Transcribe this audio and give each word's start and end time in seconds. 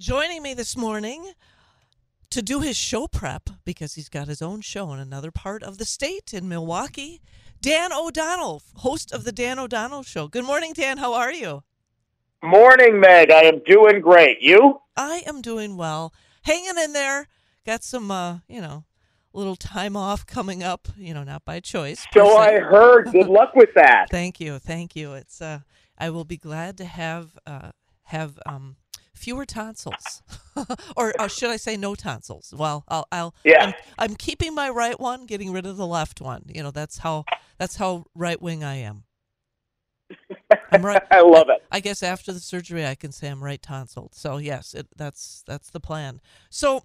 Joining 0.00 0.42
me 0.42 0.54
this 0.54 0.78
morning 0.78 1.32
to 2.30 2.40
do 2.40 2.60
his 2.60 2.74
show 2.74 3.06
prep 3.06 3.50
because 3.66 3.96
he's 3.96 4.08
got 4.08 4.28
his 4.28 4.40
own 4.40 4.62
show 4.62 4.90
in 4.94 4.98
another 4.98 5.30
part 5.30 5.62
of 5.62 5.76
the 5.76 5.84
state 5.84 6.32
in 6.32 6.48
Milwaukee. 6.48 7.20
Dan 7.60 7.92
O'Donnell, 7.92 8.62
host 8.76 9.12
of 9.12 9.24
the 9.24 9.30
Dan 9.30 9.58
O'Donnell 9.58 10.02
Show. 10.02 10.26
Good 10.26 10.46
morning, 10.46 10.72
Dan. 10.72 10.96
How 10.96 11.12
are 11.12 11.34
you? 11.34 11.64
Morning, 12.42 12.98
Meg. 12.98 13.30
I 13.30 13.42
am 13.42 13.58
doing 13.66 14.00
great. 14.00 14.40
You? 14.40 14.80
I 14.96 15.22
am 15.26 15.42
doing 15.42 15.76
well. 15.76 16.14
Hanging 16.44 16.82
in 16.82 16.94
there. 16.94 17.28
Got 17.66 17.84
some, 17.84 18.10
uh, 18.10 18.38
you 18.48 18.62
know, 18.62 18.84
little 19.34 19.54
time 19.54 19.98
off 19.98 20.24
coming 20.24 20.62
up. 20.62 20.88
You 20.96 21.12
know, 21.12 21.24
not 21.24 21.44
by 21.44 21.60
choice. 21.60 22.06
So 22.14 22.38
I 22.38 22.58
heard. 22.58 23.12
Good 23.12 23.26
luck 23.28 23.54
with 23.54 23.74
that. 23.74 24.06
thank 24.10 24.40
you, 24.40 24.58
thank 24.58 24.96
you. 24.96 25.12
It's. 25.12 25.42
Uh, 25.42 25.58
I 25.98 26.08
will 26.08 26.24
be 26.24 26.38
glad 26.38 26.78
to 26.78 26.86
have 26.86 27.38
uh, 27.46 27.72
have 28.04 28.38
um, 28.46 28.76
fewer 29.14 29.44
tonsils, 29.44 30.22
or 30.96 31.12
uh, 31.20 31.28
should 31.28 31.50
I 31.50 31.56
say 31.56 31.76
no 31.76 31.94
tonsils? 31.94 32.54
Well, 32.56 32.84
I'll. 32.88 33.06
I'll 33.12 33.34
Yeah. 33.44 33.66
I'm, 33.66 33.74
I'm 33.98 34.16
keeping 34.16 34.54
my 34.54 34.70
right 34.70 34.98
one, 34.98 35.26
getting 35.26 35.52
rid 35.52 35.66
of 35.66 35.76
the 35.76 35.86
left 35.86 36.20
one. 36.20 36.44
You 36.48 36.62
know, 36.62 36.70
that's 36.70 36.98
how 36.98 37.24
that's 37.58 37.76
how 37.76 38.04
right 38.14 38.40
wing 38.40 38.64
I 38.64 38.76
am. 38.76 39.04
I'm 40.72 40.84
right. 40.84 41.02
I 41.10 41.20
love 41.20 41.48
it. 41.48 41.62
I 41.70 41.80
guess 41.80 42.02
after 42.02 42.32
the 42.32 42.40
surgery, 42.40 42.86
I 42.86 42.94
can 42.94 43.12
say 43.12 43.28
I'm 43.28 43.42
right 43.42 43.60
tonsiled. 43.60 44.14
So 44.14 44.38
yes, 44.38 44.74
it, 44.74 44.88
that's 44.96 45.42
that's 45.46 45.70
the 45.70 45.80
plan. 45.80 46.20
So 46.48 46.84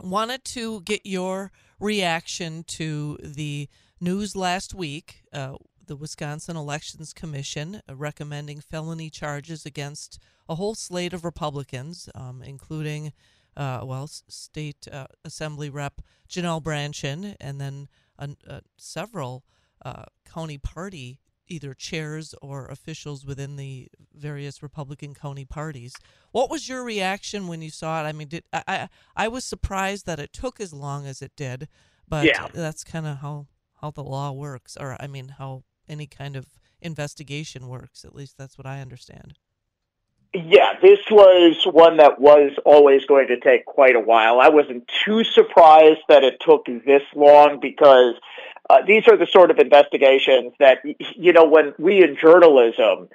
wanted 0.00 0.44
to 0.44 0.80
get 0.82 1.02
your 1.04 1.52
reaction 1.78 2.64
to 2.64 3.18
the 3.22 3.68
news 4.00 4.34
last 4.34 4.74
week. 4.74 5.22
Uh, 5.32 5.56
the 5.92 5.96
Wisconsin 5.96 6.56
Elections 6.56 7.12
Commission 7.12 7.82
uh, 7.86 7.94
recommending 7.94 8.60
felony 8.60 9.10
charges 9.10 9.66
against 9.66 10.18
a 10.48 10.54
whole 10.54 10.74
slate 10.74 11.12
of 11.12 11.22
Republicans, 11.22 12.08
um, 12.14 12.42
including, 12.42 13.12
uh, 13.58 13.82
well, 13.84 14.06
State 14.06 14.88
uh, 14.90 15.04
Assembly 15.22 15.68
Rep 15.68 16.00
Janelle 16.30 16.62
Brandtjen, 16.62 17.36
and 17.38 17.60
then 17.60 17.88
uh, 18.18 18.28
uh, 18.48 18.60
several 18.78 19.44
uh, 19.84 20.04
county 20.26 20.56
party 20.56 21.20
either 21.46 21.74
chairs 21.74 22.34
or 22.40 22.68
officials 22.68 23.26
within 23.26 23.56
the 23.56 23.88
various 24.14 24.62
Republican 24.62 25.12
county 25.12 25.44
parties. 25.44 25.92
What 26.30 26.48
was 26.48 26.70
your 26.70 26.82
reaction 26.84 27.48
when 27.48 27.60
you 27.60 27.68
saw 27.68 28.02
it? 28.02 28.08
I 28.08 28.12
mean, 28.12 28.28
did 28.28 28.44
I 28.50 28.62
I, 28.66 28.88
I 29.14 29.28
was 29.28 29.44
surprised 29.44 30.06
that 30.06 30.18
it 30.18 30.32
took 30.32 30.58
as 30.58 30.72
long 30.72 31.06
as 31.06 31.20
it 31.20 31.32
did, 31.36 31.68
but 32.08 32.24
Yeah. 32.24 32.48
that's 32.54 32.82
kind 32.82 33.04
of 33.06 33.18
how 33.18 33.48
how 33.82 33.90
the 33.90 34.04
law 34.04 34.30
works, 34.32 34.78
or 34.80 34.96
I 34.98 35.06
mean, 35.06 35.28
how 35.38 35.64
any 35.88 36.06
kind 36.06 36.36
of 36.36 36.46
investigation 36.80 37.68
works. 37.68 38.04
At 38.04 38.14
least 38.14 38.36
that's 38.38 38.58
what 38.58 38.66
I 38.66 38.80
understand. 38.80 39.38
Yeah, 40.34 40.72
this 40.80 41.00
was 41.10 41.62
one 41.70 41.98
that 41.98 42.18
was 42.18 42.52
always 42.64 43.04
going 43.04 43.28
to 43.28 43.38
take 43.38 43.66
quite 43.66 43.94
a 43.94 44.00
while. 44.00 44.40
I 44.40 44.48
wasn't 44.48 44.90
too 45.04 45.24
surprised 45.24 46.00
that 46.08 46.24
it 46.24 46.40
took 46.40 46.64
this 46.64 47.02
long 47.14 47.60
because 47.60 48.14
uh, 48.70 48.78
these 48.86 49.06
are 49.08 49.16
the 49.18 49.26
sort 49.26 49.50
of 49.50 49.58
investigations 49.58 50.54
that, 50.58 50.78
you 51.16 51.34
know, 51.34 51.44
when 51.44 51.74
we 51.78 52.02
in 52.02 52.16
journalism 52.16 53.08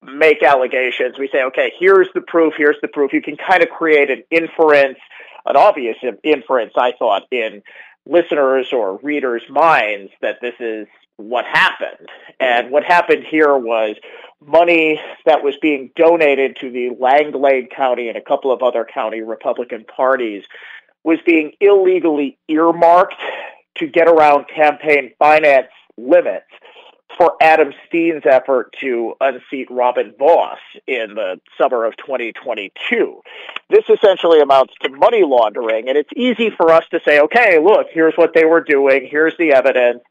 make 0.00 0.44
allegations, 0.44 1.18
we 1.18 1.28
say, 1.28 1.42
okay, 1.42 1.72
here's 1.76 2.08
the 2.14 2.20
proof, 2.20 2.54
here's 2.56 2.76
the 2.82 2.88
proof. 2.88 3.12
You 3.12 3.22
can 3.22 3.36
kind 3.36 3.64
of 3.64 3.70
create 3.70 4.10
an 4.10 4.22
inference, 4.30 4.98
an 5.46 5.56
obvious 5.56 5.96
inference, 6.22 6.74
I 6.76 6.92
thought, 6.96 7.24
in 7.32 7.62
listeners 8.06 8.72
or 8.72 8.98
readers' 8.98 9.48
minds 9.48 10.12
that 10.20 10.40
this 10.40 10.54
is 10.60 10.86
what 11.16 11.44
happened. 11.44 12.08
And 12.40 12.70
what 12.70 12.84
happened 12.84 13.24
here 13.28 13.56
was 13.56 13.96
money 14.44 15.00
that 15.26 15.42
was 15.42 15.56
being 15.60 15.90
donated 15.96 16.56
to 16.60 16.70
the 16.70 16.90
Langlade 16.98 17.70
County 17.70 18.08
and 18.08 18.16
a 18.16 18.22
couple 18.22 18.52
of 18.52 18.62
other 18.62 18.84
county 18.84 19.22
Republican 19.22 19.84
parties 19.84 20.44
was 21.02 21.18
being 21.24 21.52
illegally 21.60 22.38
earmarked 22.48 23.14
to 23.76 23.86
get 23.86 24.08
around 24.08 24.46
campaign 24.48 25.12
finance 25.18 25.68
limits 25.96 26.46
for 27.16 27.34
Adam 27.40 27.72
Steen's 27.86 28.24
effort 28.24 28.74
to 28.80 29.14
unseat 29.20 29.70
Robin 29.70 30.14
Vos 30.18 30.58
in 30.86 31.14
the 31.14 31.40
summer 31.58 31.84
of 31.84 31.96
2022. 31.96 33.20
This 33.70 33.84
essentially 33.88 34.40
amounts 34.40 34.74
to 34.82 34.90
money 34.90 35.22
laundering, 35.24 35.88
and 35.88 35.96
it's 35.96 36.10
easy 36.16 36.50
for 36.50 36.72
us 36.72 36.84
to 36.90 37.00
say, 37.04 37.20
okay, 37.20 37.58
look, 37.58 37.88
here's 37.92 38.14
what 38.14 38.34
they 38.34 38.44
were 38.44 38.62
doing, 38.62 39.06
here's 39.10 39.36
the 39.38 39.52
evidence. 39.52 40.02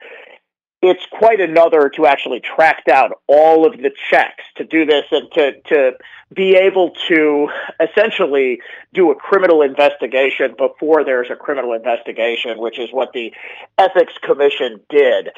It's 0.81 1.05
quite 1.11 1.39
another 1.39 1.89
to 1.95 2.05
actually 2.05 2.41
track 2.41 2.83
down 2.85 3.11
all 3.27 3.65
of 3.65 3.77
the 3.77 3.91
checks 4.09 4.43
to 4.57 4.65
do 4.65 4.85
this 4.85 5.05
and 5.11 5.31
to, 5.31 5.61
to 5.69 5.91
be 6.33 6.55
able 6.55 6.91
to 7.07 7.47
essentially 7.79 8.59
do 8.93 9.11
a 9.11 9.15
criminal 9.15 9.61
investigation 9.61 10.55
before 10.57 11.05
there's 11.05 11.29
a 11.29 11.37
criminal 11.37 11.73
investigation, 11.73 12.59
which 12.59 12.79
is 12.79 12.89
what 12.91 13.13
the 13.13 13.33
Ethics 13.77 14.13
Commission 14.21 14.81
did. 14.89 15.29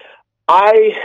I 0.47 0.95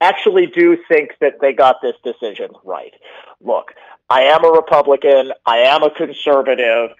actually 0.00 0.46
do 0.46 0.78
think 0.88 1.10
that 1.20 1.34
they 1.40 1.52
got 1.52 1.76
this 1.82 1.96
decision 2.04 2.50
right. 2.64 2.94
Look, 3.40 3.72
I 4.08 4.22
am 4.22 4.44
a 4.44 4.50
Republican, 4.50 5.32
I 5.46 5.58
am 5.58 5.82
a 5.82 5.90
conservative, 5.90 6.90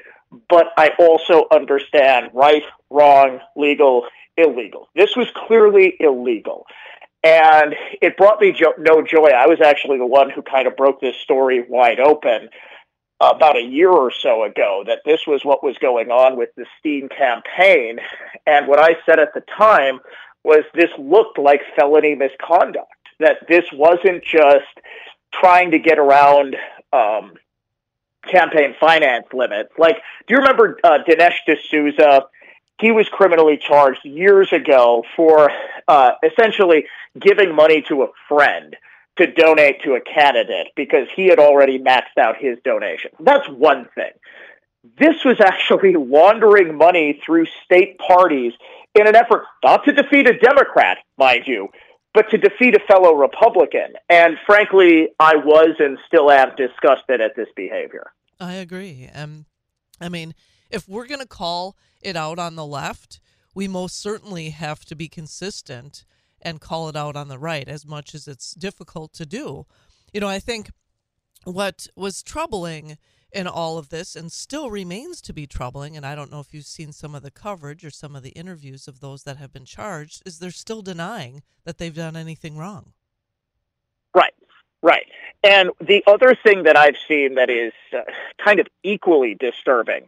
but 0.48 0.68
I 0.76 0.90
also 0.98 1.46
understand 1.50 2.30
right, 2.34 2.62
wrong, 2.88 3.40
legal, 3.56 4.06
illegal. 4.36 4.88
This 4.94 5.16
was 5.16 5.28
clearly 5.34 5.96
illegal. 5.98 6.66
And 7.22 7.74
it 8.00 8.16
brought 8.16 8.40
me 8.40 8.52
jo- 8.52 8.74
no 8.78 9.02
joy. 9.02 9.30
I 9.36 9.46
was 9.46 9.60
actually 9.60 9.98
the 9.98 10.06
one 10.06 10.30
who 10.30 10.40
kind 10.40 10.66
of 10.66 10.76
broke 10.76 11.00
this 11.00 11.16
story 11.16 11.64
wide 11.68 12.00
open 12.00 12.48
about 13.20 13.56
a 13.56 13.62
year 13.62 13.90
or 13.90 14.10
so 14.10 14.44
ago 14.44 14.82
that 14.86 15.00
this 15.04 15.26
was 15.26 15.44
what 15.44 15.62
was 15.62 15.76
going 15.78 16.10
on 16.10 16.38
with 16.38 16.48
the 16.56 16.64
Steen 16.78 17.08
campaign. 17.08 17.98
And 18.46 18.66
what 18.66 18.78
I 18.78 18.96
said 19.04 19.18
at 19.18 19.34
the 19.34 19.42
time 19.58 20.00
was 20.44 20.64
this 20.74 20.90
looked 20.98 21.38
like 21.38 21.60
felony 21.76 22.14
misconduct, 22.14 22.90
that 23.18 23.38
this 23.48 23.64
wasn't 23.72 24.24
just 24.24 24.66
trying 25.32 25.72
to 25.72 25.78
get 25.78 25.98
around 25.98 26.56
um, 26.92 27.34
campaign 28.26 28.74
finance 28.78 29.26
limits. 29.32 29.70
Like, 29.78 29.96
do 30.26 30.34
you 30.34 30.38
remember 30.38 30.78
uh, 30.82 30.98
Dinesh 31.06 31.36
D'Souza? 31.46 32.26
He 32.80 32.92
was 32.92 33.08
criminally 33.08 33.58
charged 33.58 34.04
years 34.04 34.52
ago 34.52 35.04
for 35.14 35.50
uh, 35.86 36.12
essentially 36.22 36.86
giving 37.18 37.54
money 37.54 37.82
to 37.88 38.02
a 38.04 38.06
friend 38.26 38.74
to 39.18 39.26
donate 39.30 39.82
to 39.82 39.94
a 39.94 40.00
candidate 40.00 40.68
because 40.74 41.06
he 41.14 41.26
had 41.26 41.38
already 41.38 41.78
maxed 41.78 42.16
out 42.18 42.36
his 42.38 42.58
donation. 42.64 43.10
That's 43.20 43.46
one 43.48 43.86
thing. 43.94 44.12
This 44.98 45.24
was 45.24 45.40
actually 45.40 45.94
laundering 45.98 46.76
money 46.76 47.20
through 47.24 47.46
state 47.64 47.98
parties 47.98 48.54
in 48.94 49.06
an 49.06 49.14
effort 49.14 49.44
not 49.62 49.84
to 49.84 49.92
defeat 49.92 50.28
a 50.28 50.38
Democrat, 50.38 50.98
mind 51.16 51.44
you, 51.46 51.68
but 52.12 52.28
to 52.30 52.38
defeat 52.38 52.74
a 52.74 52.80
fellow 52.86 53.14
Republican. 53.14 53.94
And 54.08 54.36
frankly, 54.46 55.08
I 55.18 55.36
was 55.36 55.76
and 55.78 55.98
still 56.06 56.30
am 56.30 56.50
disgusted 56.56 57.20
at 57.20 57.36
this 57.36 57.48
behavior. 57.54 58.12
I 58.40 58.54
agree. 58.54 59.08
Um, 59.14 59.46
I 60.00 60.08
mean, 60.08 60.34
if 60.70 60.88
we're 60.88 61.06
going 61.06 61.20
to 61.20 61.26
call 61.26 61.76
it 62.02 62.16
out 62.16 62.38
on 62.38 62.56
the 62.56 62.66
left, 62.66 63.20
we 63.54 63.68
most 63.68 64.00
certainly 64.00 64.50
have 64.50 64.84
to 64.86 64.96
be 64.96 65.08
consistent 65.08 66.04
and 66.42 66.60
call 66.60 66.88
it 66.88 66.96
out 66.96 67.16
on 67.16 67.28
the 67.28 67.38
right 67.38 67.68
as 67.68 67.86
much 67.86 68.14
as 68.14 68.26
it's 68.26 68.54
difficult 68.54 69.12
to 69.12 69.26
do. 69.26 69.66
You 70.12 70.20
know, 70.20 70.28
I 70.28 70.38
think 70.38 70.70
what 71.44 71.86
was 71.94 72.22
troubling 72.22 72.96
in 73.32 73.46
all 73.46 73.78
of 73.78 73.88
this 73.88 74.16
and 74.16 74.30
still 74.32 74.70
remains 74.70 75.20
to 75.22 75.32
be 75.32 75.46
troubling, 75.46 75.96
and 75.96 76.04
I 76.04 76.14
don't 76.14 76.30
know 76.30 76.40
if 76.40 76.52
you've 76.52 76.64
seen 76.64 76.92
some 76.92 77.14
of 77.14 77.22
the 77.22 77.30
coverage 77.30 77.84
or 77.84 77.90
some 77.90 78.16
of 78.16 78.22
the 78.22 78.30
interviews 78.30 78.88
of 78.88 79.00
those 79.00 79.22
that 79.24 79.36
have 79.36 79.52
been 79.52 79.64
charged, 79.64 80.22
is 80.26 80.38
they're 80.38 80.50
still 80.50 80.82
denying 80.82 81.42
that 81.64 81.78
they've 81.78 81.94
done 81.94 82.16
anything 82.16 82.56
wrong. 82.56 82.92
Right, 84.14 84.34
right. 84.82 85.06
And 85.44 85.70
the 85.80 86.02
other 86.06 86.34
thing 86.34 86.64
that 86.64 86.76
I've 86.76 86.96
seen 87.08 87.34
that 87.36 87.48
is 87.48 87.72
uh, 87.96 88.02
kind 88.44 88.60
of 88.60 88.66
equally 88.82 89.34
disturbing 89.34 90.06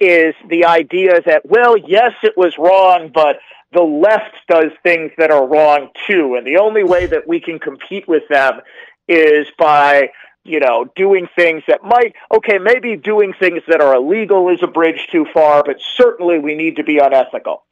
is 0.00 0.34
the 0.48 0.64
idea 0.64 1.20
that, 1.24 1.42
well, 1.48 1.76
yes, 1.76 2.12
it 2.22 2.36
was 2.36 2.58
wrong, 2.58 3.10
but 3.14 3.38
the 3.72 3.82
left 3.82 4.34
does 4.48 4.72
things 4.82 5.12
that 5.18 5.30
are 5.30 5.46
wrong 5.46 5.88
too. 6.06 6.34
And 6.34 6.46
the 6.46 6.58
only 6.58 6.84
way 6.84 7.06
that 7.06 7.28
we 7.28 7.40
can 7.40 7.58
compete 7.58 8.06
with 8.08 8.24
them 8.28 8.60
is 9.08 9.46
by, 9.58 10.10
you 10.44 10.60
know, 10.60 10.86
doing 10.94 11.26
things 11.36 11.62
that 11.68 11.82
might, 11.82 12.14
okay, 12.34 12.58
maybe 12.58 12.96
doing 12.96 13.32
things 13.32 13.62
that 13.66 13.80
are 13.80 13.94
illegal 13.94 14.48
is 14.50 14.62
a 14.62 14.66
bridge 14.66 15.08
too 15.10 15.26
far, 15.32 15.62
but 15.64 15.76
certainly 15.96 16.38
we 16.38 16.54
need 16.54 16.76
to 16.76 16.84
be 16.84 16.98
unethical. 16.98 17.64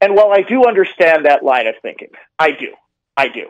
And 0.00 0.14
while 0.14 0.32
I 0.32 0.42
do 0.42 0.66
understand 0.66 1.26
that 1.26 1.44
line 1.44 1.66
of 1.66 1.74
thinking, 1.82 2.08
I 2.38 2.52
do, 2.52 2.72
I 3.16 3.28
do. 3.28 3.48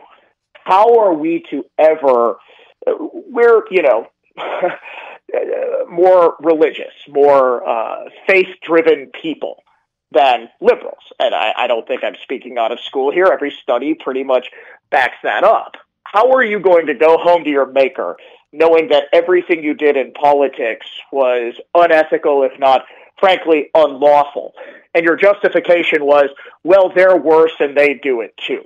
How 0.53 0.99
are 0.99 1.13
we 1.13 1.45
to 1.49 1.65
ever, 1.77 2.37
we're, 2.85 3.63
you 3.71 3.83
know, 3.83 4.07
more 5.89 6.35
religious, 6.39 6.93
more 7.07 7.67
uh, 7.67 8.05
faith 8.27 8.47
driven 8.61 9.11
people 9.21 9.63
than 10.11 10.49
liberals. 10.61 11.11
And 11.19 11.33
I, 11.33 11.53
I 11.57 11.67
don't 11.67 11.87
think 11.87 12.03
I'm 12.03 12.15
speaking 12.23 12.57
out 12.57 12.71
of 12.71 12.79
school 12.79 13.11
here. 13.11 13.27
Every 13.31 13.51
study 13.51 13.95
pretty 13.95 14.23
much 14.23 14.49
backs 14.89 15.17
that 15.23 15.43
up. 15.43 15.75
How 16.05 16.31
are 16.31 16.43
you 16.43 16.59
going 16.59 16.87
to 16.87 16.93
go 16.93 17.17
home 17.17 17.43
to 17.43 17.49
your 17.49 17.65
maker, 17.65 18.15
knowing 18.53 18.89
that 18.89 19.05
everything 19.11 19.63
you 19.63 19.73
did 19.73 19.97
in 19.97 20.13
politics 20.13 20.87
was 21.11 21.55
unethical, 21.73 22.43
if 22.43 22.57
not, 22.59 22.85
frankly, 23.19 23.69
unlawful. 23.75 24.53
And 24.93 25.03
your 25.03 25.17
justification 25.17 26.05
was, 26.05 26.29
well, 26.63 26.91
they're 26.93 27.17
worse 27.17 27.53
and 27.59 27.75
they 27.75 27.95
do 27.95 28.21
it 28.21 28.33
too. 28.37 28.63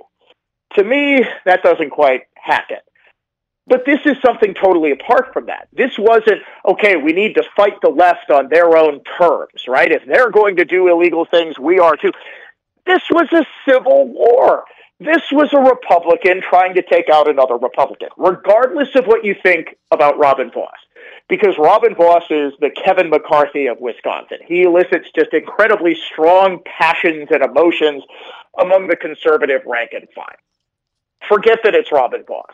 To 0.74 0.84
me, 0.84 1.24
that 1.44 1.62
doesn't 1.62 1.90
quite 1.90 2.22
hack 2.34 2.66
it. 2.70 2.84
But 3.66 3.84
this 3.84 4.00
is 4.04 4.16
something 4.24 4.54
totally 4.54 4.90
apart 4.90 5.32
from 5.32 5.46
that. 5.46 5.68
This 5.72 5.92
wasn't, 5.98 6.42
okay, 6.66 6.96
we 6.96 7.12
need 7.12 7.34
to 7.34 7.44
fight 7.56 7.80
the 7.82 7.90
left 7.90 8.30
on 8.30 8.48
their 8.48 8.76
own 8.76 9.00
terms, 9.18 9.66
right? 9.68 9.90
If 9.90 10.04
they're 10.06 10.30
going 10.30 10.56
to 10.56 10.64
do 10.64 10.88
illegal 10.88 11.24
things, 11.24 11.58
we 11.58 11.78
are 11.78 11.96
too. 11.96 12.12
This 12.86 13.02
was 13.10 13.32
a 13.32 13.44
civil 13.68 14.08
war. 14.08 14.64
This 15.00 15.22
was 15.32 15.50
a 15.54 15.58
Republican 15.58 16.42
trying 16.42 16.74
to 16.74 16.82
take 16.82 17.08
out 17.08 17.26
another 17.26 17.56
Republican, 17.56 18.10
regardless 18.18 18.94
of 18.94 19.06
what 19.06 19.24
you 19.24 19.34
think 19.42 19.78
about 19.90 20.18
Robin 20.18 20.50
Vos. 20.50 20.68
Because 21.26 21.56
Robin 21.58 21.94
Vos 21.94 22.24
is 22.28 22.52
the 22.60 22.68
Kevin 22.68 23.08
McCarthy 23.08 23.66
of 23.66 23.80
Wisconsin. 23.80 24.38
He 24.46 24.62
elicits 24.64 25.08
just 25.14 25.32
incredibly 25.32 25.94
strong 25.94 26.60
passions 26.66 27.28
and 27.30 27.42
emotions 27.42 28.04
among 28.60 28.88
the 28.88 28.96
conservative 28.96 29.62
rank 29.64 29.92
and 29.94 30.06
file. 30.14 30.26
Forget 31.26 31.60
that 31.64 31.74
it's 31.74 31.90
Robin 31.90 32.22
Vos. 32.26 32.44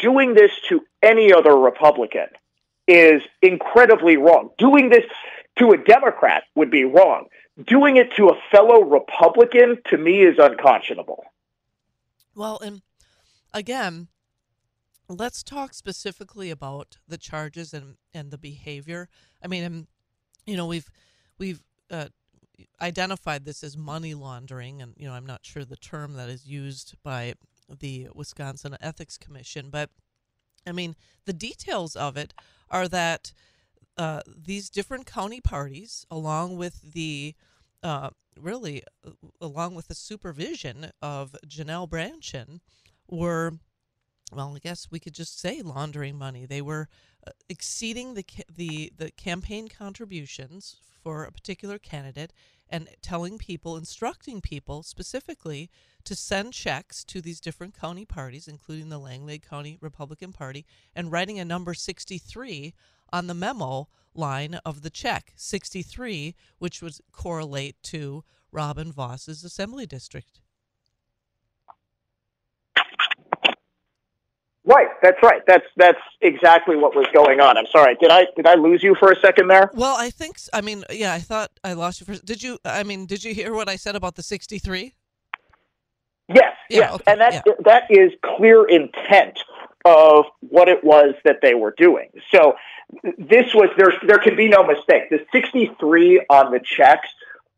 Doing 0.00 0.34
this 0.34 0.50
to 0.68 0.80
any 1.00 1.32
other 1.32 1.56
Republican 1.56 2.26
is 2.88 3.22
incredibly 3.40 4.16
wrong. 4.16 4.50
Doing 4.58 4.88
this 4.88 5.04
to 5.58 5.70
a 5.70 5.76
Democrat 5.76 6.42
would 6.56 6.72
be 6.72 6.84
wrong 6.84 7.26
doing 7.66 7.96
it 7.96 8.14
to 8.16 8.28
a 8.28 8.38
fellow 8.50 8.82
Republican 8.82 9.78
to 9.90 9.98
me 9.98 10.22
is 10.22 10.38
unconscionable. 10.38 11.24
Well, 12.34 12.58
and 12.60 12.82
again, 13.52 14.08
let's 15.08 15.42
talk 15.42 15.74
specifically 15.74 16.50
about 16.50 16.98
the 17.06 17.18
charges 17.18 17.74
and, 17.74 17.96
and 18.14 18.30
the 18.30 18.38
behavior. 18.38 19.08
I 19.42 19.48
mean, 19.48 19.64
um, 19.64 19.86
you 20.46 20.56
know, 20.56 20.66
we've 20.66 20.90
we've 21.38 21.62
uh, 21.90 22.08
identified 22.80 23.44
this 23.44 23.62
as 23.62 23.76
money 23.76 24.14
laundering, 24.14 24.80
and 24.80 24.94
you 24.96 25.06
know, 25.06 25.14
I'm 25.14 25.26
not 25.26 25.40
sure 25.42 25.64
the 25.64 25.76
term 25.76 26.14
that 26.14 26.28
is 26.28 26.46
used 26.46 26.94
by 27.02 27.34
the 27.68 28.08
Wisconsin 28.14 28.76
Ethics 28.80 29.18
Commission, 29.18 29.68
but 29.70 29.90
I 30.66 30.72
mean, 30.72 30.96
the 31.24 31.32
details 31.32 31.96
of 31.96 32.16
it 32.16 32.34
are 32.70 32.88
that 32.88 33.32
uh, 33.96 34.20
these 34.26 34.70
different 34.70 35.06
county 35.06 35.40
parties, 35.40 36.06
along 36.10 36.56
with 36.56 36.92
the 36.92 37.34
uh, 37.82 38.10
really, 38.38 38.82
uh, 39.06 39.10
along 39.40 39.74
with 39.74 39.88
the 39.88 39.94
supervision 39.94 40.90
of 41.00 41.36
Janelle 41.46 41.88
Brandtjen, 41.88 42.60
were, 43.08 43.54
well, 44.32 44.54
I 44.56 44.58
guess 44.58 44.88
we 44.90 45.00
could 45.00 45.14
just 45.14 45.38
say 45.38 45.62
laundering 45.62 46.16
money. 46.16 46.46
They 46.46 46.62
were 46.62 46.88
uh, 47.26 47.32
exceeding 47.48 48.14
the 48.14 48.24
the 48.54 48.92
the 48.96 49.10
campaign 49.12 49.68
contributions 49.68 50.76
for 51.02 51.24
a 51.24 51.32
particular 51.32 51.78
candidate 51.78 52.32
and 52.68 52.88
telling 53.02 53.36
people, 53.36 53.76
instructing 53.76 54.40
people 54.40 54.82
specifically 54.82 55.70
to 56.04 56.14
send 56.14 56.54
checks 56.54 57.04
to 57.04 57.20
these 57.20 57.38
different 57.38 57.78
county 57.78 58.06
parties, 58.06 58.48
including 58.48 58.88
the 58.88 58.98
Langlade 58.98 59.46
County 59.46 59.76
Republican 59.80 60.32
Party, 60.32 60.64
and 60.96 61.12
writing 61.12 61.38
a 61.38 61.44
number 61.44 61.74
63 61.74 62.72
on 63.12 63.26
the 63.26 63.34
memo 63.34 63.88
line 64.14 64.58
of 64.64 64.82
the 64.82 64.90
check 64.90 65.32
63 65.36 66.34
which 66.58 66.82
would 66.82 66.94
correlate 67.12 67.76
to 67.82 68.24
robin 68.50 68.92
Vos's 68.92 69.44
assembly 69.44 69.86
district. 69.86 70.40
Right 74.64 74.86
that's 75.02 75.20
right. 75.22 75.42
That's 75.46 75.66
that's 75.76 75.98
exactly 76.20 76.76
what 76.76 76.94
was 76.94 77.06
going 77.12 77.40
on. 77.40 77.58
I'm 77.58 77.66
sorry 77.66 77.96
did 78.00 78.10
i 78.10 78.26
did 78.36 78.46
i 78.46 78.54
lose 78.54 78.82
you 78.82 78.94
for 78.94 79.10
a 79.10 79.20
second 79.20 79.48
there? 79.48 79.70
Well 79.74 79.96
i 79.98 80.10
think 80.10 80.36
i 80.52 80.60
mean 80.60 80.84
yeah 80.90 81.12
i 81.12 81.18
thought 81.18 81.50
i 81.64 81.72
lost 81.72 82.00
you 82.00 82.06
for 82.06 82.24
did 82.24 82.42
you 82.42 82.58
i 82.64 82.82
mean 82.82 83.06
did 83.06 83.24
you 83.24 83.34
hear 83.34 83.52
what 83.54 83.68
i 83.68 83.76
said 83.76 83.96
about 83.96 84.14
the 84.14 84.22
63 84.22 84.94
yes 86.28 86.44
yeah, 86.70 86.78
yes. 86.78 86.94
okay, 86.94 87.04
and 87.10 87.20
that 87.20 87.42
yeah. 87.46 87.52
that 87.64 87.82
is 87.90 88.12
clear 88.24 88.64
intent 88.68 89.38
of 89.84 90.26
what 90.40 90.68
it 90.68 90.82
was 90.84 91.14
that 91.24 91.38
they 91.42 91.54
were 91.54 91.74
doing 91.76 92.08
so 92.32 92.54
this 93.18 93.54
was 93.54 93.70
there. 93.76 93.92
There 94.06 94.18
can 94.18 94.36
be 94.36 94.48
no 94.48 94.64
mistake. 94.64 95.10
The 95.10 95.24
63 95.32 96.26
on 96.28 96.52
the 96.52 96.60
checks 96.60 97.08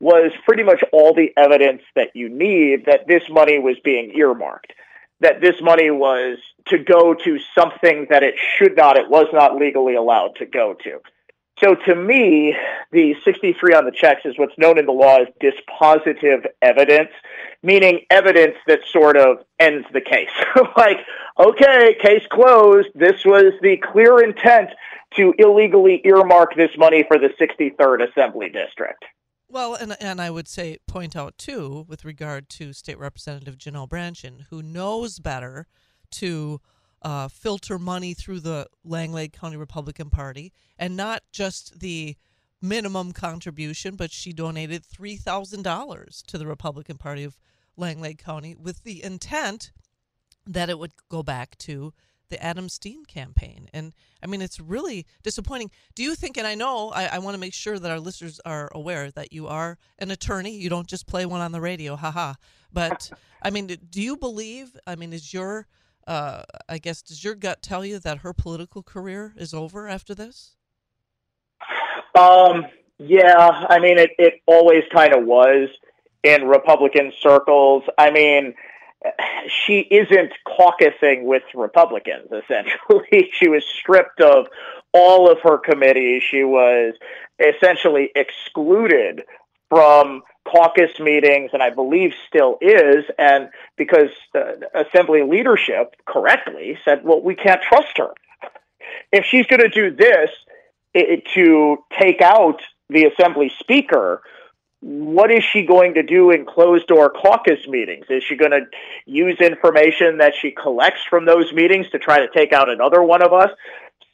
was 0.00 0.32
pretty 0.44 0.62
much 0.62 0.82
all 0.92 1.14
the 1.14 1.32
evidence 1.36 1.82
that 1.94 2.14
you 2.14 2.28
need 2.28 2.86
that 2.86 3.06
this 3.06 3.22
money 3.28 3.58
was 3.58 3.76
being 3.82 4.12
earmarked, 4.16 4.72
that 5.20 5.40
this 5.40 5.60
money 5.60 5.90
was 5.90 6.38
to 6.66 6.78
go 6.78 7.14
to 7.14 7.38
something 7.54 8.06
that 8.10 8.22
it 8.22 8.34
should 8.56 8.76
not, 8.76 8.96
it 8.96 9.08
was 9.08 9.26
not 9.32 9.56
legally 9.56 9.94
allowed 9.94 10.36
to 10.36 10.46
go 10.46 10.74
to. 10.84 11.00
So 11.62 11.76
to 11.86 11.94
me, 11.94 12.56
the 12.90 13.14
63 13.24 13.74
on 13.74 13.84
the 13.84 13.92
checks 13.92 14.22
is 14.24 14.36
what's 14.36 14.58
known 14.58 14.78
in 14.78 14.86
the 14.86 14.92
law 14.92 15.18
as 15.18 15.28
dispositive 15.40 16.46
evidence, 16.60 17.10
meaning 17.62 18.00
evidence 18.10 18.56
that 18.66 18.80
sort 18.90 19.16
of 19.16 19.38
ends 19.60 19.86
the 19.92 20.00
case. 20.00 20.30
like, 20.76 20.98
okay, 21.38 21.96
case 22.00 22.26
closed. 22.30 22.88
This 22.94 23.24
was 23.24 23.52
the 23.62 23.76
clear 23.76 24.22
intent 24.22 24.70
to 25.16 25.32
illegally 25.38 26.00
earmark 26.04 26.56
this 26.56 26.72
money 26.76 27.04
for 27.06 27.18
the 27.18 27.28
63rd 27.40 28.08
Assembly 28.10 28.48
District. 28.48 29.04
Well, 29.48 29.74
and 29.74 29.94
and 30.00 30.20
I 30.20 30.30
would 30.30 30.48
say 30.48 30.78
point 30.88 31.14
out 31.14 31.38
too, 31.38 31.84
with 31.88 32.04
regard 32.04 32.48
to 32.50 32.72
State 32.72 32.98
Representative 32.98 33.56
Janelle 33.56 33.88
Brandtjen, 33.88 34.46
who 34.50 34.62
knows 34.62 35.20
better 35.20 35.68
to 36.12 36.60
uh, 37.04 37.28
filter 37.28 37.78
money 37.78 38.14
through 38.14 38.40
the 38.40 38.66
Langlade 38.82 39.32
County 39.32 39.56
Republican 39.56 40.10
Party, 40.10 40.52
and 40.78 40.96
not 40.96 41.22
just 41.30 41.80
the 41.80 42.16
minimum 42.60 43.12
contribution, 43.12 43.94
but 43.94 44.10
she 44.10 44.32
donated 44.32 44.84
three 44.84 45.16
thousand 45.16 45.62
dollars 45.62 46.22
to 46.26 46.38
the 46.38 46.46
Republican 46.46 46.96
Party 46.96 47.22
of 47.22 47.36
Langlade 47.76 48.18
County 48.18 48.54
with 48.54 48.82
the 48.84 49.04
intent 49.04 49.70
that 50.46 50.70
it 50.70 50.78
would 50.78 50.92
go 51.08 51.22
back 51.22 51.56
to 51.58 51.92
the 52.30 52.42
Adam 52.42 52.68
Steen 52.68 53.04
campaign. 53.04 53.68
And 53.72 53.92
I 54.22 54.26
mean, 54.26 54.40
it's 54.40 54.58
really 54.58 55.06
disappointing. 55.22 55.70
Do 55.94 56.02
you 56.02 56.14
think, 56.14 56.38
and 56.38 56.46
I 56.46 56.54
know 56.54 56.90
I, 56.90 57.06
I 57.06 57.18
want 57.18 57.34
to 57.34 57.40
make 57.40 57.54
sure 57.54 57.78
that 57.78 57.90
our 57.90 58.00
listeners 58.00 58.40
are 58.46 58.70
aware 58.74 59.10
that 59.10 59.32
you 59.32 59.46
are 59.46 59.76
an 59.98 60.10
attorney, 60.10 60.56
you 60.56 60.70
don't 60.70 60.86
just 60.86 61.06
play 61.06 61.26
one 61.26 61.42
on 61.42 61.52
the 61.52 61.60
radio, 61.60 61.96
haha. 61.96 62.34
But 62.72 63.10
I 63.42 63.50
mean, 63.50 63.66
do 63.66 64.00
you 64.00 64.16
believe, 64.16 64.74
I 64.86 64.96
mean, 64.96 65.12
is 65.12 65.34
your, 65.34 65.66
uh, 66.06 66.42
I 66.68 66.78
guess, 66.78 67.02
does 67.02 67.24
your 67.24 67.34
gut 67.34 67.62
tell 67.62 67.84
you 67.84 67.98
that 67.98 68.18
her 68.18 68.32
political 68.32 68.82
career 68.82 69.34
is 69.36 69.54
over 69.54 69.88
after 69.88 70.14
this? 70.14 70.56
Um, 72.18 72.66
yeah, 72.98 73.66
I 73.68 73.78
mean, 73.80 73.98
it, 73.98 74.10
it 74.18 74.34
always 74.46 74.84
kind 74.92 75.14
of 75.14 75.24
was 75.24 75.68
in 76.22 76.46
Republican 76.46 77.12
circles. 77.20 77.84
I 77.98 78.10
mean, 78.10 78.54
she 79.48 79.80
isn't 79.80 80.32
caucusing 80.46 81.24
with 81.24 81.42
Republicans, 81.54 82.28
essentially. 82.32 83.30
she 83.32 83.48
was 83.48 83.64
stripped 83.64 84.20
of 84.20 84.46
all 84.92 85.30
of 85.30 85.38
her 85.42 85.58
committees. 85.58 86.22
She 86.22 86.44
was 86.44 86.94
essentially 87.38 88.10
excluded 88.14 89.22
from 89.68 90.22
caucus 90.44 90.98
meetings, 91.00 91.50
and 91.52 91.62
I 91.62 91.70
believe 91.70 92.12
still 92.28 92.58
is. 92.60 93.04
And 93.18 93.48
because 93.76 94.10
uh, 94.34 94.52
Assembly 94.74 95.22
leadership 95.22 95.94
correctly 96.06 96.78
said, 96.84 97.04
well, 97.04 97.20
we 97.20 97.34
can't 97.34 97.62
trust 97.62 97.98
her. 97.98 98.10
If 99.12 99.24
she's 99.24 99.46
going 99.46 99.62
to 99.62 99.68
do 99.68 99.94
this 99.94 100.30
it, 100.92 101.24
to 101.34 101.78
take 101.98 102.20
out 102.20 102.60
the 102.88 103.04
Assembly 103.06 103.50
Speaker, 103.58 104.22
what 104.80 105.30
is 105.30 105.42
she 105.42 105.64
going 105.64 105.94
to 105.94 106.02
do 106.02 106.30
in 106.30 106.44
closed 106.44 106.86
door 106.88 107.10
caucus 107.10 107.66
meetings? 107.66 108.06
Is 108.10 108.22
she 108.22 108.36
going 108.36 108.50
to 108.50 108.66
use 109.06 109.40
information 109.40 110.18
that 110.18 110.34
she 110.38 110.50
collects 110.50 111.00
from 111.08 111.24
those 111.24 111.52
meetings 111.52 111.88
to 111.90 111.98
try 111.98 112.18
to 112.18 112.28
take 112.36 112.52
out 112.52 112.68
another 112.68 113.02
one 113.02 113.22
of 113.22 113.32
us? 113.32 113.50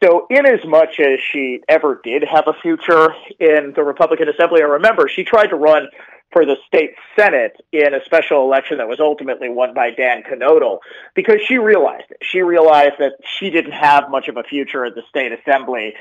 So, 0.03 0.27
in 0.31 0.47
as 0.47 0.65
much 0.65 0.99
as 0.99 1.19
she 1.21 1.61
ever 1.69 2.01
did 2.03 2.25
have 2.25 2.45
a 2.47 2.55
future 2.55 3.13
in 3.39 3.73
the 3.75 3.83
Republican 3.83 4.29
Assembly, 4.29 4.63
I 4.63 4.67
remember 4.67 5.09
she 5.09 5.25
tried 5.25 5.49
to 5.49 5.57
run 5.57 5.89
for 6.33 6.47
the 6.47 6.57
state 6.67 6.95
Senate 7.17 7.57
in 7.73 7.93
a 7.93 8.05
special 8.05 8.45
election 8.45 8.79
that 8.79 8.89
was 8.89 9.01
ultimately 9.01 9.49
won 9.49 9.75
by 9.75 9.91
Dan 9.91 10.23
Knodl 10.23 10.79
because 11.15 11.41
she 11.47 11.59
realized 11.59 12.11
it. 12.11 12.19
She 12.23 12.43
realized 12.43 12.95
that 12.99 13.15
she 13.39 13.51
didn't 13.51 13.73
have 13.73 14.11
much 14.11 14.29
of 14.29 14.37
a 14.37 14.43
future 14.43 14.85
in 14.85 14.95
the 14.95 15.03
state 15.09 15.33
assembly 15.33 15.95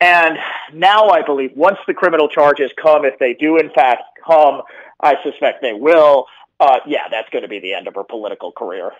and 0.00 0.38
now 0.72 1.08
I 1.08 1.22
believe 1.22 1.52
once 1.54 1.78
the 1.86 1.92
criminal 1.92 2.28
charges 2.28 2.70
come, 2.80 3.04
if 3.04 3.18
they 3.18 3.34
do 3.34 3.58
in 3.58 3.70
fact 3.70 4.02
come, 4.26 4.62
I 5.00 5.22
suspect 5.22 5.60
they 5.60 5.74
will. 5.74 6.26
Uh, 6.58 6.80
yeah, 6.86 7.08
that's 7.10 7.28
going 7.30 7.42
to 7.42 7.48
be 7.48 7.60
the 7.60 7.74
end 7.74 7.86
of 7.86 7.94
her 7.94 8.04
political 8.04 8.52
career. 8.52 8.92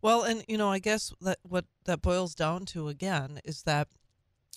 Well, 0.00 0.22
and 0.22 0.42
you 0.48 0.56
know, 0.56 0.70
I 0.70 0.78
guess 0.78 1.12
that 1.20 1.38
what 1.42 1.66
that 1.84 2.02
boils 2.02 2.34
down 2.34 2.64
to 2.66 2.88
again 2.88 3.40
is 3.44 3.62
that 3.64 3.88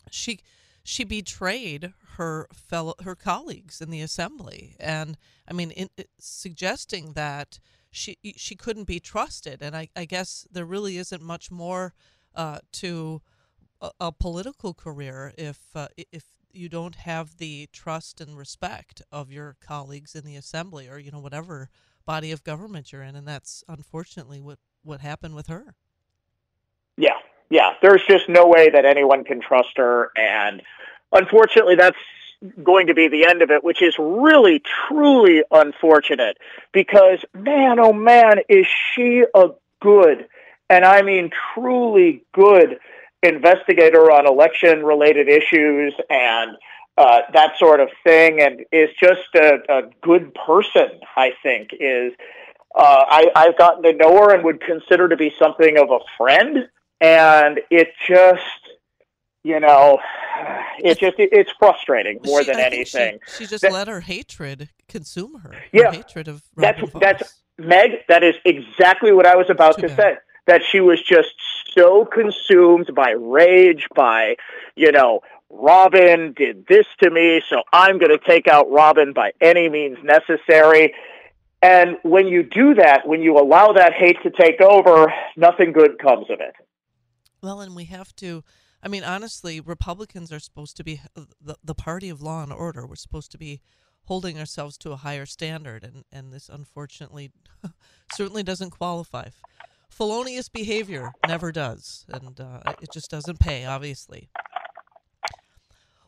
she 0.09 0.39
she 0.87 1.03
betrayed 1.03 1.93
her 2.17 2.47
fellow 2.53 2.93
her 3.03 3.15
colleagues 3.15 3.81
in 3.81 3.89
the 3.89 4.01
assembly, 4.01 4.75
and 4.79 5.17
I 5.49 5.53
mean, 5.53 5.71
in, 5.71 5.89
suggesting 6.19 7.13
that 7.13 7.59
she 7.89 8.17
she 8.37 8.55
couldn't 8.55 8.83
be 8.83 8.99
trusted, 8.99 9.63
and 9.63 9.75
I, 9.75 9.89
I 9.95 10.05
guess 10.05 10.47
there 10.51 10.63
really 10.63 10.97
isn't 10.97 11.23
much 11.23 11.49
more 11.49 11.95
uh, 12.35 12.59
to 12.73 13.23
a, 13.81 13.89
a, 13.99 14.11
political 14.11 14.75
career 14.75 15.33
if 15.39 15.57
uh, 15.75 15.87
if 15.97 16.25
you 16.51 16.69
don't 16.69 16.95
have 16.95 17.37
the 17.37 17.67
trust 17.73 18.21
and 18.21 18.37
respect 18.37 19.01
of 19.11 19.31
your 19.31 19.57
colleagues 19.59 20.13
in 20.13 20.23
the 20.23 20.35
assembly 20.35 20.87
or 20.87 20.99
you 20.99 21.09
know 21.09 21.19
whatever 21.19 21.69
body 22.05 22.31
of 22.31 22.43
government 22.43 22.91
you're 22.91 23.01
in, 23.01 23.15
and 23.15 23.27
that's 23.27 23.63
unfortunately 23.67 24.39
what 24.39 24.59
what 24.83 25.01
happened 25.01 25.33
with 25.33 25.47
her. 25.47 25.73
There's 27.85 28.01
just 28.07 28.27
no 28.27 28.47
way 28.47 28.71
that 28.71 28.83
anyone 28.83 29.23
can 29.25 29.41
trust 29.41 29.77
her, 29.77 30.09
and 30.17 30.63
unfortunately, 31.11 31.75
that's 31.75 31.99
going 32.63 32.87
to 32.87 32.95
be 32.95 33.09
the 33.09 33.27
end 33.27 33.43
of 33.43 33.51
it, 33.51 33.63
which 33.63 33.79
is 33.83 33.93
really, 33.99 34.59
truly 34.87 35.43
unfortunate 35.51 36.39
because, 36.71 37.23
man, 37.35 37.79
oh 37.79 37.93
man, 37.93 38.39
is 38.49 38.65
she 38.65 39.23
a 39.35 39.49
good, 39.83 40.25
and 40.67 40.83
I 40.83 41.03
mean 41.03 41.29
truly 41.53 42.23
good 42.33 42.79
investigator 43.21 44.09
on 44.11 44.25
election 44.25 44.83
related 44.83 45.27
issues 45.27 45.93
and 46.09 46.57
uh, 46.97 47.19
that 47.33 47.51
sort 47.59 47.81
of 47.81 47.89
thing, 48.03 48.41
and 48.41 48.61
is 48.71 48.89
just 48.99 49.29
a, 49.35 49.59
a 49.69 49.81
good 50.01 50.33
person, 50.33 50.87
I 51.15 51.33
think, 51.43 51.69
is. 51.79 52.13
Uh, 52.75 53.05
I, 53.07 53.27
I've 53.35 53.57
gotten 53.59 53.83
to 53.83 53.93
know 53.93 54.17
her 54.17 54.33
and 54.33 54.43
would 54.43 54.59
consider 54.59 55.07
to 55.07 55.15
be 55.15 55.31
something 55.37 55.77
of 55.77 55.91
a 55.91 55.99
friend, 56.17 56.67
and 57.01 57.59
it 57.69 57.89
just 58.07 58.41
you 59.45 59.59
know, 59.59 59.99
it's 60.79 60.99
just 60.99 61.15
it's 61.19 61.51
frustrating 61.59 62.19
more 62.25 62.43
she, 62.43 62.51
than 62.51 62.59
anything. 62.59 63.19
She, 63.27 63.43
she 63.43 63.47
just 63.47 63.61
that, 63.61 63.71
let 63.71 63.87
her 63.87 64.01
hatred 64.01 64.69
consume 64.89 65.39
her. 65.41 65.53
Yeah, 65.71 65.91
hatred 65.91 66.27
of 66.27 66.41
Robin 66.55 66.89
that's 66.99 67.19
that's 67.19 67.41
Meg. 67.59 67.91
That 68.07 68.23
is 68.23 68.35
exactly 68.43 69.11
what 69.11 69.27
I 69.27 69.35
was 69.35 69.51
about 69.51 69.77
to 69.79 69.87
bad. 69.87 69.97
say. 69.97 70.15
That 70.47 70.61
she 70.71 70.79
was 70.79 71.01
just 71.01 71.33
so 71.75 72.05
consumed 72.05 72.89
by 72.95 73.11
rage, 73.11 73.85
by 73.95 74.37
you 74.75 74.91
know, 74.91 75.21
Robin 75.49 76.33
did 76.33 76.65
this 76.67 76.87
to 77.03 77.11
me, 77.11 77.41
so 77.47 77.61
I'm 77.71 77.99
going 77.99 78.11
to 78.11 78.17
take 78.17 78.47
out 78.47 78.71
Robin 78.71 79.13
by 79.13 79.31
any 79.41 79.69
means 79.69 79.97
necessary. 80.03 80.93
And 81.61 81.97
when 82.03 82.27
you 82.27 82.43
do 82.43 82.73
that, 82.75 83.07
when 83.07 83.21
you 83.21 83.37
allow 83.37 83.73
that 83.73 83.93
hate 83.93 84.17
to 84.23 84.31
take 84.31 84.59
over, 84.59 85.13
nothing 85.37 85.71
good 85.71 85.97
comes 85.99 86.29
of 86.29 86.39
it. 86.39 86.55
Well, 87.45 87.61
and 87.61 87.75
we 87.75 87.85
have 87.85 88.15
to 88.17 88.43
I 88.85 88.87
mean, 88.87 89.03
honestly, 89.03 89.59
Republicans 89.59 90.31
are 90.31 90.39
supposed 90.39 90.77
to 90.77 90.83
be 90.83 91.01
the, 91.41 91.55
the 91.63 91.73
party 91.73 92.09
of 92.09 92.21
law 92.21 92.43
and 92.43 92.53
order. 92.53 92.85
We're 92.85 92.95
supposed 92.95 93.31
to 93.31 93.37
be 93.37 93.61
holding 94.03 94.37
ourselves 94.37 94.77
to 94.79 94.91
a 94.91 94.95
higher 94.95 95.25
standard, 95.25 95.83
and, 95.83 96.03
and 96.11 96.31
this 96.31 96.49
unfortunately 96.49 97.31
certainly 98.13 98.43
doesn't 98.43 98.69
qualify. 98.69 99.29
Felonious 99.89 100.49
behavior 100.49 101.11
never 101.27 101.51
does, 101.51 102.05
and 102.09 102.39
uh, 102.39 102.59
it 102.79 102.89
just 102.93 103.09
doesn't 103.09 103.39
pay, 103.39 103.65
obviously. 103.65 104.29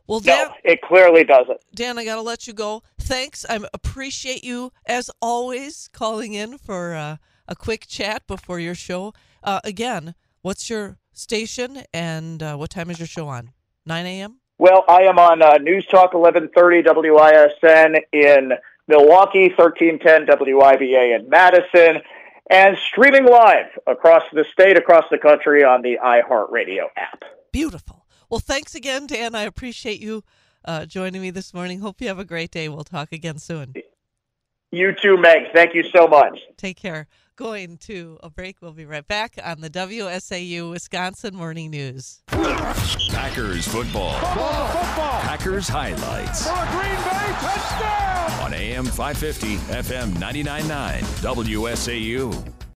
Well, 0.06 0.20
Dan, 0.20 0.50
no, 0.50 0.54
it 0.64 0.82
clearly 0.84 1.24
doesn't. 1.24 1.60
Dan, 1.74 1.98
I 1.98 2.06
got 2.06 2.16
to 2.16 2.22
let 2.22 2.46
you 2.46 2.54
go. 2.54 2.84
Thanks. 3.00 3.44
I 3.50 3.60
appreciate 3.74 4.44
you, 4.44 4.72
as 4.86 5.10
always, 5.22 5.90
calling 5.92 6.34
in 6.34 6.60
for 6.60 6.94
uh, 6.94 7.18
a 7.48 7.56
quick 7.56 7.88
chat 7.88 8.28
before 8.28 8.60
your 8.60 8.76
show. 8.76 9.14
Uh, 9.44 9.60
again, 9.64 10.16
what's 10.44 10.70
your 10.70 10.98
station, 11.18 11.84
and 11.94 12.42
uh, 12.42 12.56
what 12.56 12.70
time 12.70 12.90
is 12.90 13.00
your 13.00 13.08
show 13.08 13.28
on? 13.28 13.52
9 13.86 14.06
a.m. 14.06 14.40
Well, 14.60 14.84
I 14.88 15.04
am 15.04 15.20
on 15.20 15.42
uh, 15.42 15.58
News 15.58 15.86
Talk 15.86 16.14
1130 16.14 16.84
WISN 17.10 17.96
in 18.12 18.54
Milwaukee, 18.88 19.50
1310 19.56 20.26
WIBA 20.26 21.20
in 21.20 21.30
Madison, 21.30 22.02
and 22.50 22.78
streaming 22.78 23.26
live 23.26 23.68
across 23.86 24.24
the 24.34 24.46
state, 24.52 24.78
across 24.78 25.06
the 25.12 25.18
country 25.18 25.64
on 25.64 25.82
the 25.82 25.98
iHeartRadio 26.04 26.86
app. 26.96 27.24
Beautiful. 27.52 28.06
Well, 28.30 28.40
thanks 28.40 28.74
again, 28.74 29.08
Dan. 29.08 29.36
I 29.36 29.44
appreciate 29.44 30.00
you 30.00 30.24
uh, 30.66 30.86
joining 30.86 31.22
me 31.22 31.30
this 31.30 31.54
morning. 31.54 31.80
Hope 31.80 32.02
you 32.02 32.08
have 32.08 32.20
a 32.20 32.26
great 32.26 32.52
day. 32.52 32.68
We'll 32.68 32.84
talk 32.84 33.12
again 33.12 33.38
soon. 33.38 33.74
You 34.72 34.94
too, 34.94 35.18
Meg. 35.18 35.54
Thank 35.54 35.76
you 35.76 35.84
so 35.84 36.08
much. 36.08 36.40
Take 36.58 36.78
care 36.78 37.08
going 37.38 37.78
to 37.78 38.18
a 38.22 38.30
break. 38.30 38.58
We'll 38.62 38.74
be 38.74 38.86
right 38.86 39.08
back 39.08 39.36
on 39.42 39.62
the 39.62 39.70
WSAU 39.70 40.72
Wisconsin 40.72 41.36
Morning 41.36 41.72
News. 41.72 42.22
Packers 42.28 43.66
football. 43.68 44.14
football, 44.20 44.68
football. 44.68 45.22
Packers 45.22 45.68
highlights. 45.70 46.46
For 46.46 46.54
a 46.54 46.68
Green 46.72 46.96
Bay 47.06 47.34
touchdown. 47.40 48.46
On 48.46 48.54
AM 48.54 48.86
550, 48.86 49.58
FM 49.74 50.12
99.9, 50.14 51.02
WSAU. 51.22 52.57